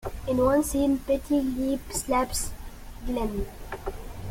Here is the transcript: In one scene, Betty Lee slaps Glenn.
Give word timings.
In 0.27 0.37
one 0.37 0.63
scene, 0.63 0.95
Betty 0.97 1.39
Lee 1.41 1.79
slaps 1.91 2.49
Glenn. 3.05 3.45